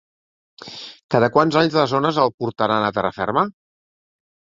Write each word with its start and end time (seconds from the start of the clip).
Cada 1.15 1.29
quants 1.35 1.57
anys 1.61 1.77
les 1.79 1.93
ones 1.99 2.17
el 2.23 2.31
portaran 2.43 2.87
a 2.87 2.89
terra 2.97 3.13
ferma? 3.19 3.45